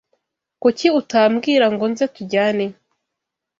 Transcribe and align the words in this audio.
Kuki 0.61 0.87
utambwira 0.99 1.65
ngo 1.73 1.85
nze 1.91 2.05
tujyane 2.15 2.65